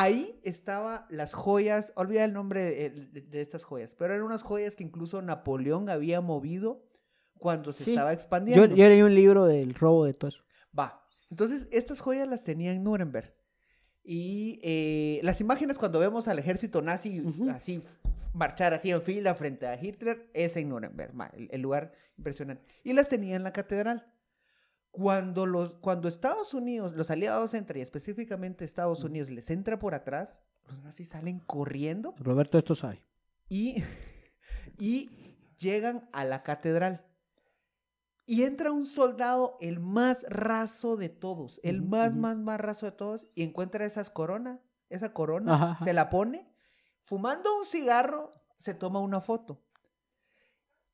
[0.00, 4.42] Ahí estaban las joyas, olvida el nombre de, de- de estas joyas, pero eran unas
[4.42, 6.84] joyas que incluso Napoleón había movido
[7.38, 7.90] cuando se Sí.
[7.92, 8.74] estaba expandiendo.
[8.74, 10.42] yo leí un libro del robo de todo eso.
[10.78, 11.04] Va.
[11.30, 13.34] Entonces, estas joyas las tenía en Nuremberg.
[14.02, 17.82] Y eh, las imágenes cuando vemos al ejército nazi así
[18.32, 21.12] marchar así en fila frente a Hitler es en Nuremberg,
[21.50, 22.64] el lugar impresionante.
[22.84, 24.06] Y las tenía en la catedral.
[24.98, 29.94] Cuando, los, cuando Estados Unidos, los aliados entran, y específicamente Estados Unidos, les entra por
[29.94, 33.02] atrás, los nazis salen corriendo Roberto esto sabe.
[33.48, 33.76] y,
[34.78, 35.08] y
[35.58, 37.04] llegan a la catedral.
[38.26, 42.92] Y entra un soldado, el más raso de todos, el más, más, más raso de
[42.92, 45.84] todos, y encuentra esas coronas, esa corona, Ajá, ajá.
[45.84, 46.46] se la pone,
[47.04, 49.62] fumando un cigarro, se toma una foto.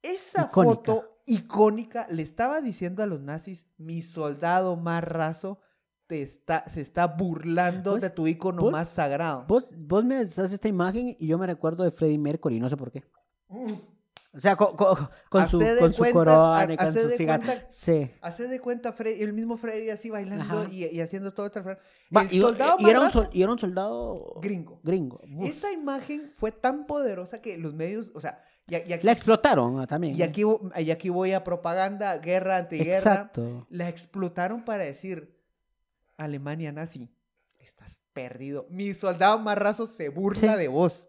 [0.02, 0.74] Esa Icónica.
[0.94, 5.60] foto icónica le estaba diciendo a los nazis, mi soldado más raso
[6.06, 9.46] te está, se está burlando Vos- de tu icono vos- más sagrado.
[9.48, 12.76] Vos, vos me das esta imagen y yo me recuerdo de Freddie Mercury, no sé
[12.76, 13.04] por qué.
[14.37, 14.96] O sea, co- co-
[15.30, 17.52] con, su, con su cuenta- corona y ha- con su cigarro.
[17.68, 18.10] Sí.
[18.20, 21.76] Hace de cuenta Freddy, el mismo Freddy así bailando y, y haciendo todo El
[22.14, 24.80] Va, y, soldado y era un Barraza, sol- y era un soldado gringo.
[24.82, 25.20] gringo.
[25.38, 25.48] Uf.
[25.48, 29.79] Esa imagen fue tan poderosa que los medios, o sea, y, y aquí, La explotaron
[29.81, 30.16] ah, también.
[30.16, 32.96] y aquí, vo- y aquí voy a propaganda, guerra, antiguerra.
[32.96, 33.66] Exacto.
[33.70, 35.37] La explotaron para decir,
[36.16, 37.09] Alemania nazi,
[37.59, 38.66] estás perdido.
[38.70, 40.59] Mi soldado marrazo se burla Sí.
[40.59, 41.09] de vos.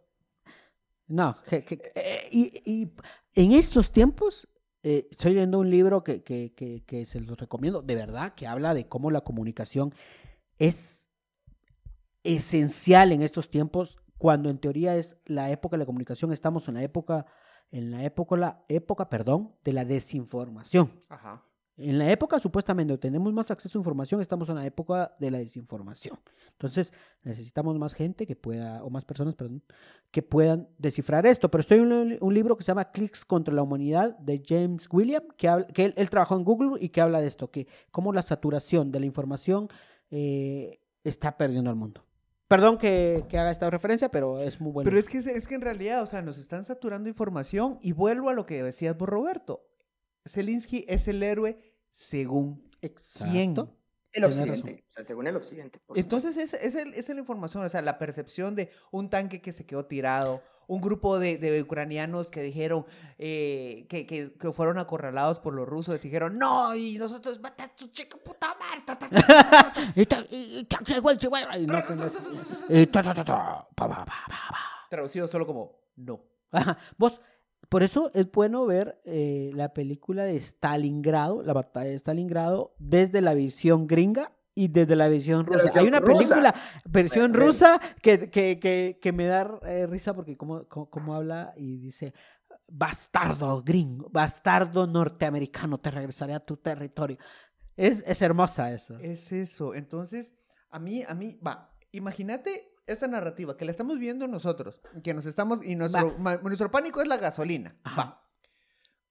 [1.08, 2.92] No, que- que- eh, y, y
[3.36, 4.48] en estos tiempos
[4.82, 8.88] eh, estoy leyendo un libro que, que se los recomiendo, de verdad, que habla de
[8.88, 9.94] cómo la comunicación
[10.60, 11.10] es
[12.24, 16.76] esencial en estos tiempos, cuando en teoría es la época de la comunicación, estamos en
[16.76, 17.26] la época,
[17.78, 20.92] en la época, la época, perdón, de la desinformación.
[21.10, 21.42] Ajá.
[21.78, 25.30] En la época supuestamente donde tenemos más acceso a información, estamos en la época de
[25.30, 26.18] la desinformación.
[26.54, 29.62] Entonces necesitamos más gente que pueda, o más personas, perdón,
[30.10, 31.52] que puedan descifrar esto.
[31.52, 34.88] Pero estoy en un, un libro que se llama Clicks contra la humanidad de James
[34.90, 37.68] William, que, habla- que él, él trabajó en Google y que habla de esto, que
[37.92, 39.68] cómo la saturación de la información
[40.12, 42.05] eh, está perdiendo al mundo.
[42.48, 44.88] Perdón que, que haga esta referencia, pero es muy bueno.
[44.88, 48.30] Pero es que, es- que en realidad, o sea, nos están saturando información y vuelvo
[48.30, 49.68] a lo que decías vos, Roberto.
[50.28, 51.60] Zelensky es el héroe
[51.92, 53.32] según Exacto.
[53.32, 53.56] quién.
[54.12, 55.82] El occidente, o sea, según el occidente.
[55.94, 59.66] Entonces, esa es, es la información, o sea, la percepción de un tanque que se
[59.66, 62.86] quedó tirado, un grupo de, de ucranianos que dijeron
[63.18, 67.76] eh, que, que- que fueron acorralados por los rusos, dijeron, no, y nosotros, mata a
[67.76, 68.82] tu chica puta madre.
[68.86, 69.74] ta, ta, ta, ta, ta".
[69.96, 72.04] Y ta- y- y ta- se vuelve- se vuelve- y no tengo-
[72.70, 74.58] y ta- ta- ta- ta, pa, pa, pa, pa, pa.
[74.90, 76.22] Traducido solo como, no.
[76.98, 77.22] Vos,
[77.70, 83.22] por eso es bueno ver eh, la película de Stalingrado, la batalla de Stalingrado, desde
[83.22, 85.80] la visión gringa y desde la la rusa.
[85.80, 86.18] Hay una rusa.
[86.18, 91.14] película, versión rusa, que, que, que, que me da eh, risa porque como, como, como
[91.14, 92.14] habla y dice,
[92.68, 97.18] bastardo gringo, bastardo norteamericano, te regresaré a tu territorio.
[97.76, 98.98] Es, es hermosa eso.
[99.00, 99.76] Es eso.
[99.76, 100.34] Entonces,
[100.72, 105.26] a mí, a mí, va, imagínate esta narrativa que la estamos viendo nosotros, que nos
[105.26, 107.76] estamos, y nuestro, ma- nuestro pánico es la gasolina.
[107.98, 108.22] Va.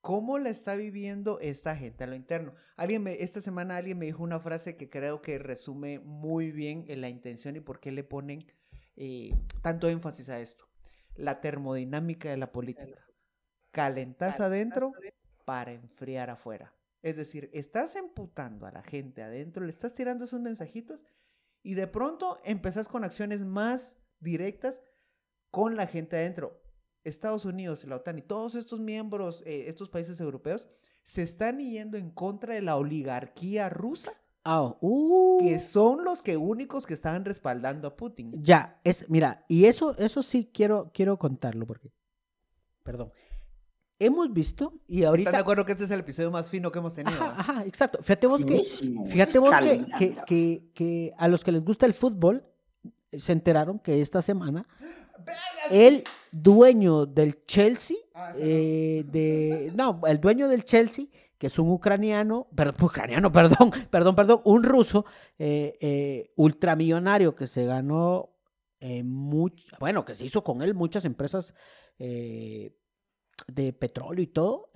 [0.04, 2.54] ¿Cómo la está viviendo esta gente a lo interno?
[2.76, 6.84] Alguien me, esta semana alguien me dijo una frase que creo que resume muy bien
[6.88, 8.44] en la intención y por qué le ponen
[8.96, 9.30] eh,
[9.62, 10.68] tanto énfasis a esto.
[11.14, 13.02] La termodinámica de la política.
[13.70, 14.92] Calentás adentro
[15.46, 16.74] para enfriar afuera.
[17.00, 21.02] Es decir, estás emputando a la gente adentro, le estás tirando esos mensajitos
[21.62, 24.82] y de pronto empezás con acciones más directas
[25.50, 26.62] con la gente adentro.
[27.04, 30.68] Estados Unidos, la OTAN y todos estos miembros, eh, estos países europeos,
[31.02, 34.12] se están yendo en contra de la oligarquía rusa,
[34.46, 35.38] Ah, uh.
[35.40, 38.30] que son los que únicos que estaban respaldando a Putin.
[38.42, 41.90] Ya, es, mira, y eso, eso sí quiero, quiero contarlo porque,
[42.82, 43.10] perdón,
[43.98, 46.78] hemos visto y ¿Están de ahorita, acuerdo que este es el episodio más fino que
[46.78, 47.16] hemos tenido?
[47.16, 48.62] ajá, ajá, exacto, fíjate vos que,
[49.08, 52.44] fíjate vos que, que, que, que a los que les gusta el fútbol
[53.16, 54.66] se enteraron que esta semana
[55.70, 58.38] el dueño del Chelsea, Ah, no.
[58.40, 61.06] eh, de, no, el dueño del Chelsea,
[61.38, 65.04] que es un ucraniano, perdón, ucraniano, perdón, perdón, perdón, un ruso
[65.38, 68.30] eh, eh, ultramillonario que se ganó,
[68.80, 71.54] much- bueno, que se hizo con él muchas empresas
[71.98, 74.70] de petróleo y todo,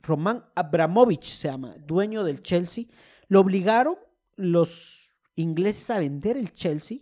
[0.00, 2.84] Roman Abramovich se llama, dueño del Chelsea,
[3.28, 3.96] lo obligaron
[4.36, 6.98] los ingleses a vender el Chelsea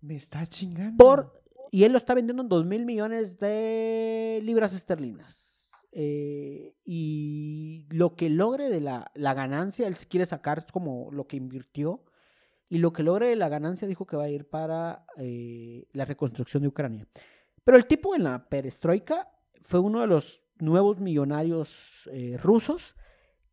[0.00, 0.96] Me está chingando.
[1.02, 1.32] por
[1.70, 5.70] y él lo está vendiendo en 2 mil millones de libras esterlinas.
[5.92, 11.36] Eh, y lo que logre de la, la ganancia, él quiere sacar como lo que
[11.36, 12.04] invirtió.
[12.68, 16.04] Y lo que logre de la ganancia dijo que va a ir para eh, la
[16.04, 17.06] reconstrucción de Ucrania.
[17.64, 19.30] Pero el tipo en la perestroika
[19.62, 22.94] fue uno de los nuevos millonarios eh, rusos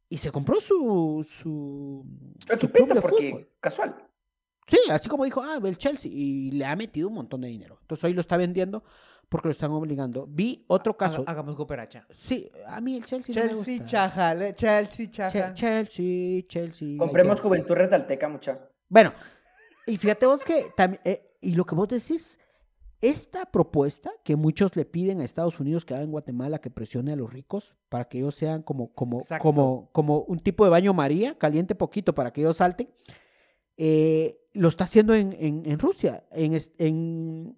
[0.09, 2.05] y se compró su, su,
[2.59, 3.49] su club de porque fútbol.
[3.59, 4.07] casual.
[4.67, 7.77] Sí, así como dijo, ah, el Chelsea, y le ha metido un montón de dinero.
[7.81, 8.83] Entonces hoy lo está vendiendo
[9.29, 10.25] porque lo están obligando.
[10.29, 11.21] Vi otro caso.
[11.23, 12.05] Haga- hagamos cooperacha.
[12.11, 13.35] Sí, a mí el Chelsea.
[13.35, 13.85] no me Chelsea, gusta.
[13.89, 15.53] Chajal, Chelsea, Che- Chaja.
[15.53, 16.97] Chelsea, Chelsea.
[16.97, 18.59] Compremos que- Juventud Retalteca, mucha.
[18.89, 19.11] Bueno,
[19.87, 22.37] y fíjate vos que también, eh, y lo que vos decís,
[23.01, 27.11] esta propuesta que muchos le piden a Estados Unidos que haga en Guatemala que presione
[27.11, 29.43] a los ricos para que ellos sean como, como, Exacto.
[29.43, 32.87] como, como un tipo de baño María, caliente poquito para que ellos salten,
[33.85, 36.23] eh, lo está haciendo en, Rusia.
[36.31, 37.57] En,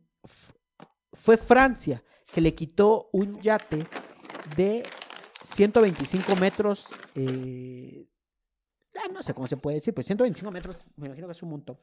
[1.14, 3.86] fue Francia que le quitó un yate
[4.58, 4.82] de
[5.44, 6.88] 125 metros.
[7.14, 8.08] eh,
[8.96, 11.50] ah, no sé cómo se puede decir, pero 125 metros, me imagino que es un
[11.52, 11.78] montón.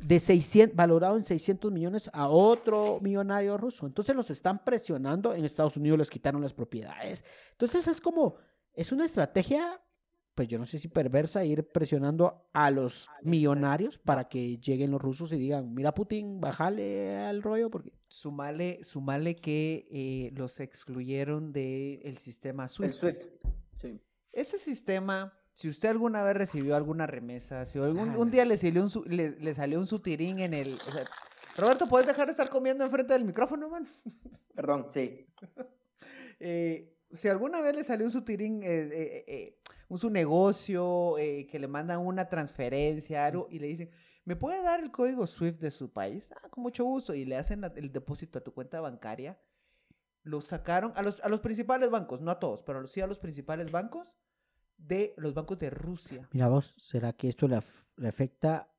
[0.00, 3.86] de 600, valorado en 600 millones a otro millonario ruso.
[3.86, 5.34] Entonces los están presionando.
[5.34, 7.24] En Estados Unidos les quitaron las propiedades.
[7.52, 8.38] Entonces es como,
[8.72, 9.80] es una estrategia,
[10.38, 15.02] pues yo no sé si perversa, ir presionando a los millonarios para que lleguen los
[15.02, 17.92] rusos y digan, mira Putin, bájale al rollo porque...
[18.06, 22.88] Sumale, sumale que eh, los excluyeron del sistema SWIFT.
[22.88, 23.22] El SWIFT.
[23.74, 24.00] Sí.
[24.30, 28.56] Ese sistema, si usted alguna vez recibió alguna remesa, si algún, Ah, un día le
[28.56, 30.72] salió un, le, le salió un sutirín en el...
[30.72, 31.02] o sea,
[31.56, 33.88] Roberto, ¿puedes dejar de estar comiendo enfrente del micrófono, man?
[34.54, 35.26] Perdón, sí.
[36.40, 39.57] Eh, si alguna vez le salió un sutirín, eh, eh, eh, un
[39.96, 43.90] su negocio, eh, que le mandan una transferencia, algo, y le dicen,
[44.24, 46.30] ¿me puede dar el código SWIFT de su país?
[46.32, 47.14] Ah, con mucho gusto.
[47.14, 49.40] Y le hacen el depósito a tu cuenta bancaria.
[50.24, 53.18] Lo sacaron a los, a los principales bancos, no a todos, pero sí a los
[53.18, 54.18] principales bancos
[54.76, 56.28] de los bancos de Rusia.
[56.32, 58.70] Mira vos, ¿será que esto le, af- le afecta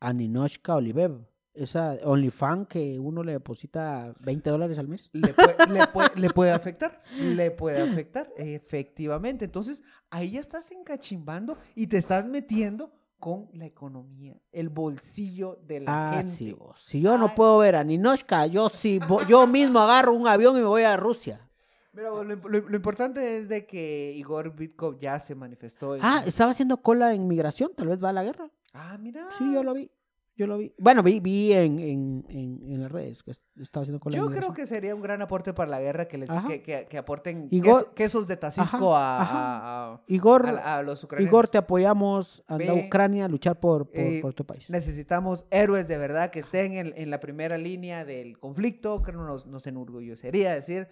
[0.00, 1.26] a Ninochka Olivev?
[1.54, 5.10] Esa OnlyFans que uno le deposita 20 dólares al mes.
[5.12, 9.44] Le puede, le puede- le puede afectar, le puede afectar, efectivamente.
[9.44, 15.80] Entonces, ahí ya estás encachimbando y te estás metiendo con la economía, el bolsillo de
[15.80, 16.32] la Ah, gente.
[16.32, 16.56] sí.
[16.76, 17.32] Si yo no Ay.
[17.36, 20.82] puedo ver a Ninochka, yo sí, vo- yo mismo agarro un avión y me voy
[20.82, 21.48] a Rusia.
[21.92, 22.34] Mira, lo, lo-
[22.68, 25.94] lo importante es de que Igor Bitkov ya se manifestó.
[25.94, 28.50] en- Ah, estaba haciendo cola en migración, tal vez va a la guerra.
[28.72, 29.28] Ah, mira.
[29.38, 29.90] Sí, yo lo vi.
[30.34, 30.72] Yo lo vi.
[30.78, 34.22] Bueno, vi, vi en, en, en, en las redes que est- estaba haciendo cola en
[34.22, 36.98] Yo creo que sería un gran aporte para la guerra que les que, que- que
[36.98, 39.36] aporten Igor- queso- quesos de Tacisco Ajá, a, ajá.
[39.36, 41.30] a- a- Igor, a- a los ucranianos.
[41.30, 42.42] Igor, te apoyamos.
[42.48, 44.70] A Ucrania a luchar por, por, eh, por tu país.
[44.70, 49.02] Necesitamos héroes de verdad que estén en, en la primera línea del conflicto.
[49.02, 50.88] Creo nos, nos enorgullecería decir,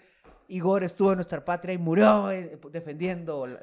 [0.50, 3.60] Igor estuvo en nuestra patria y murió eh, defendiendo la,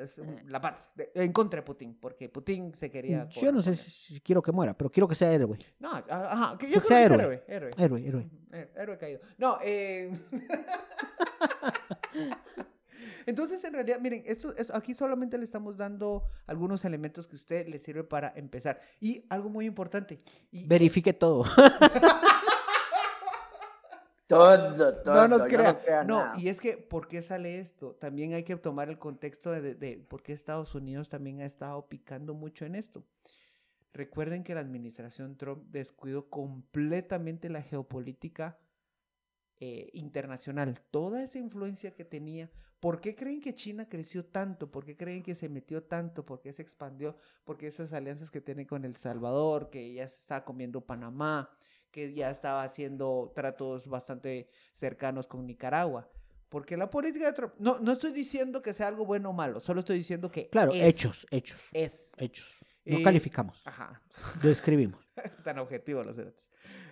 [0.47, 3.27] la patria, de- en contra de Putin, porque Putin se quería...
[3.29, 5.57] Yo no sé si, quiero que muera, pero quiero que sea héroe.
[5.79, 7.43] No, ajá, que yo Que creo sea que héroe.
[7.47, 8.01] héroe, héroe.
[8.51, 8.97] Héroe, héroe.
[8.97, 9.19] Caído.
[9.37, 10.11] No, eh...
[13.25, 17.39] Entonces, en realidad, miren, esto, es- aquí solamente le estamos dando algunos elementos que a
[17.39, 18.79] usted le sirve para empezar.
[19.01, 20.21] Y algo muy importante.
[20.51, 21.43] Y, Verifique todo.
[24.27, 25.15] Todo, todo.
[25.15, 25.79] no nos yo crea.
[25.79, 27.95] crea No, y es que, ¿por qué sale esto?
[27.95, 31.87] También hay que tomar el contexto de, de por qué Estados Unidos también ha estado
[31.87, 33.05] picando mucho en esto.
[33.93, 38.59] Recuerden que la administración Trump descuidó completamente la geopolítica
[39.59, 42.51] eh, internacional, toda esa influencia que tenía.
[42.79, 44.69] ¿Por qué creen que China creció tanto?
[44.69, 46.27] ¿Por qué creen que se metió tanto?
[46.27, 47.17] ¿Por qué se expandió?
[47.43, 51.49] Porque esas alianzas que tiene con El Salvador, que ya se estaba comiendo Panamá,
[51.97, 56.07] que ya estaba haciendo tratos bastante cercanos con Nicaragua.
[56.47, 59.59] Porque la política de Trump, no, no estoy diciendo que sea algo bueno o malo,
[59.59, 62.11] solo estoy diciendo que Claro, es, hechos, hechos, Es.
[62.17, 62.59] hechos.
[62.85, 63.99] No Eh, calificamos, Ajá.
[64.43, 65.03] describimos.
[65.43, 66.47] Tan objetivo los cerotes.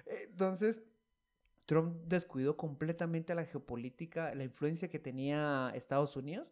[0.07, 0.83] Entonces,
[1.67, 6.51] Trump descuidó completamente la geopolítica, la influencia que tenía Estados Unidos.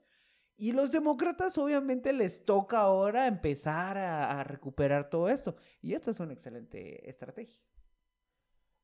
[0.56, 5.56] Y los demócratas obviamente les toca ahora empezar a, a recuperar todo esto.
[5.82, 7.60] Y esta es una excelente estrategia.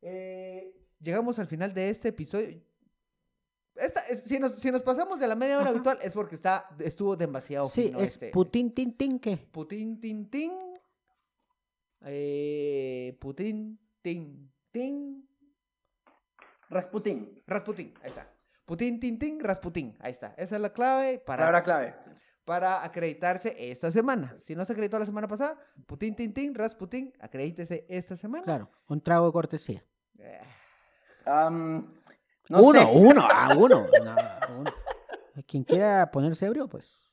[0.01, 2.61] Eh, llegamos al final de este episodio.
[3.75, 5.71] Esta- es- si, nos, si nos pasamos de la media hora Ajá.
[5.75, 9.37] habitual es porque está, estuvo demasiado Sí, fino es este- Putin tin tin que.
[9.37, 10.51] Putin, tin, tin.
[12.05, 15.27] Eh, Putin, tin, tin.
[16.69, 17.41] Rasputín.
[17.47, 18.31] Rasputin, ahí está.
[18.65, 19.95] Putin, tin, tin, Rasputin.
[19.99, 20.33] Ahí está.
[20.37, 21.95] Esa es la clave para, Palabra clave.
[22.45, 24.35] para acreditarse esta semana.
[24.37, 25.57] Si no se acreditó la semana pasada,
[25.87, 28.43] Putin, tin, tin, Rasputin, acredítese esta semana.
[28.43, 29.83] Claro, un trago de cortesía.
[31.25, 31.93] Am,
[32.49, 32.87] no uno, sé.
[32.95, 34.15] uno, ah, uno, no,
[34.59, 34.71] uno.
[35.47, 37.05] Quien quiera ponerse ebrio, pues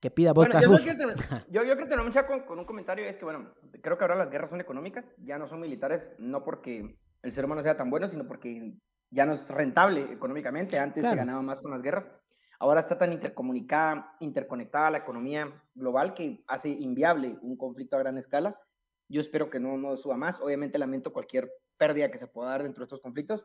[0.00, 0.84] que pida Bueno, vodka yo, ruso.
[0.84, 3.96] solo quiero terminar- yo, yo terminar mucha con, con un comentario, es que bueno, creo
[3.96, 7.62] que ahora las guerras son económicas, ya no son militares, no porque el ser humano
[7.62, 8.74] sea tan bueno, sino porque
[9.10, 11.16] ya no es rentable económicamente, antes se Claro.
[11.18, 12.10] ganaba más con las guerras,
[12.58, 18.18] ahora está tan intercomunicada, interconectada la economía global que hace inviable un conflicto a gran
[18.18, 18.60] escala.
[19.08, 22.62] Yo espero que no, no suba más, obviamente lamento cualquier pérdida que se pueda dar
[22.62, 23.44] dentro de estos conflictos,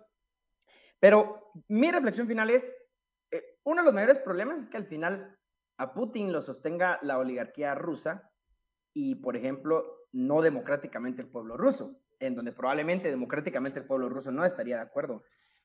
[1.00, 2.72] pero mi reflexión final es,
[3.32, 5.38] eh, uno de los mayores problemas es que al final
[5.78, 8.32] a Putin lo sostenga la oligarquía rusa
[8.94, 14.32] y, por ejemplo, no democráticamente el pueblo ruso, en donde probablemente democráticamente el pueblo ruso
[14.32, 15.24] no estaría de acuerdo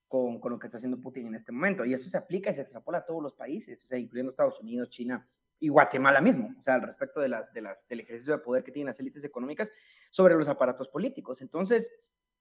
[0.09, 1.85] con, con lo que está haciendo Putin en este momento.
[1.85, 4.59] Y eso se aplica y se extrapola a todos los países, o sea, incluyendo Estados
[4.61, 5.23] Unidos, China
[5.59, 8.63] y Guatemala mismo, o sea, al respecto de las, de las, del ejercicio de poder
[8.63, 9.71] que tienen las élites económicas
[10.11, 11.43] sobre los aparatos políticos.
[11.43, 11.91] Entonces,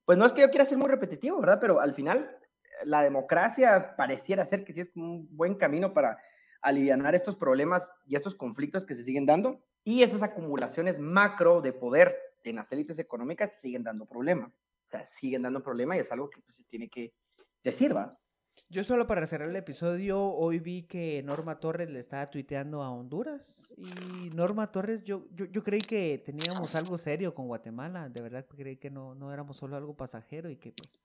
[0.06, 1.60] pues no es que yo quiera ser muy repetitivo, ¿verdad?
[1.60, 2.38] Pero al final,
[2.84, 6.18] la democracia pareciera ser que sí es un buen camino para
[6.62, 11.74] aliviar estos problemas y estos conflictos que se siguen dando y esas acumulaciones macro de
[11.74, 14.48] poder en las élites económicas siguen dando problema.
[14.48, 17.14] O sea, siguen dando problema y es algo que pues, se tiene que
[17.64, 18.10] decir, ¿va?
[18.68, 22.90] Yo solo para cerrar el episodio, hoy vi que Norma Torres le estaba tuiteando a
[22.90, 23.74] Honduras.
[23.78, 28.10] Y Norma Torres, yo, yo, yo creí que teníamos algo serio con Guatemala.
[28.10, 31.04] De verdad creí que no, no éramos solo algo pasajero y que pues...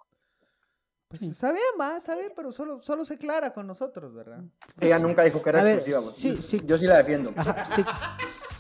[1.08, 1.34] Pues Sí.
[1.34, 4.44] sabe más, sabe, pero solo, solo se clara con nosotros, ¿verdad?
[4.80, 6.12] Ella nunca dijo que era A exclusiva.
[6.12, 6.62] sí, sí.
[6.64, 7.32] Yo sí la defiendo.
[7.36, 7.82] Ajá, si,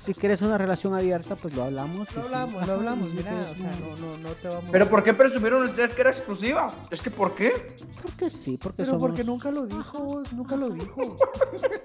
[0.02, 2.14] si quieres una relación abierta, pues lo hablamos.
[2.14, 5.02] Lo hablamos, lo hablamos, mira, o sea, no, no, no te vamos Pero a- ¿por
[5.02, 6.72] qué presumieron ustedes que era exclusiva?
[6.90, 7.74] Es que ¿por qué?
[8.02, 9.02] Porque sí, porque Pero somos...
[9.02, 11.16] porque nunca lo dijo, nunca lo dijo.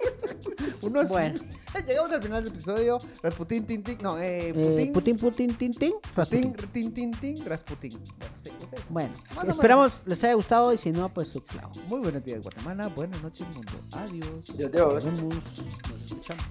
[0.81, 1.09] Uno es...
[1.09, 1.39] Bueno.
[1.87, 2.97] Llegamos al final del episodio.
[3.21, 3.97] Rasputín, tin, tin.
[4.01, 4.93] No, eh, Eh, Putin.
[4.93, 6.53] Putin, Putin, tin, tin, Rasputin.
[6.71, 7.91] Tin, tin, tin, Rasputín.
[7.91, 8.85] Bueno, sí, ustedes.
[8.89, 9.13] Bueno,
[9.51, 11.71] esperamos les haya gustado y si no, pues su clavo.
[11.89, 12.87] Muy buenos días, Guatemala.
[12.87, 13.73] Buenas noches, mundo.
[13.91, 14.55] Adiós.
[14.57, 16.45] Digo, Nos vemos, nos escuchamos.